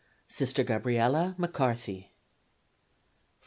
[0.27, 2.11] Sister Gabriella McCarthy.